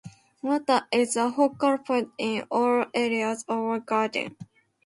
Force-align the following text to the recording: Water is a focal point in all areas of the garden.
Water 0.41 0.87
is 0.91 1.15
a 1.15 1.31
focal 1.31 1.77
point 1.77 2.09
in 2.17 2.43
all 2.49 2.85
areas 2.95 3.45
of 3.47 3.71
the 3.73 3.79
garden. 3.81 4.35